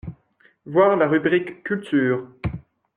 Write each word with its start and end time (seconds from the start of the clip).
Voir 0.65 0.95
la 0.97 1.07
rubrique 1.07 1.61
culture. 1.63 2.27